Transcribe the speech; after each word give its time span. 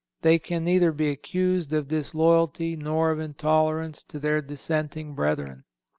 They 0.23 0.39
can 0.39 0.63
neither 0.63 0.91
be 0.91 1.09
accused 1.11 1.71
of 1.73 1.89
disloyalty 1.89 2.75
nor 2.75 3.11
of 3.11 3.19
intolerance 3.19 4.01
to 4.07 4.17
their 4.17 4.41
dissenting 4.41 5.13
brethren. 5.13 5.63